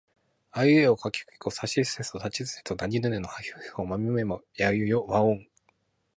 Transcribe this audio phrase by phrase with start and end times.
[0.49, 5.47] あいうえおかきくけこさしすせそたちつてとなにぬねのはひふへほまみむめもやゆよわをん